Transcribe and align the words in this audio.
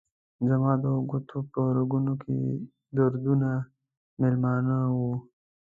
زما 0.47 0.71
د 0.83 0.85
ګوتو 1.09 1.39
په 1.51 1.61
رګونو 1.77 2.13
کې 2.21 2.37
دردونه 2.95 3.49
میلمانه 4.19 4.77
وه 4.97 5.13